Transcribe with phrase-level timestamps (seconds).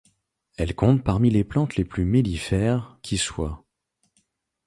[0.57, 3.63] Elle compte parmi les plantes les plus mellifères qui soient.